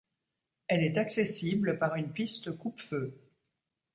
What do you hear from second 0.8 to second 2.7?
est accessible par une piste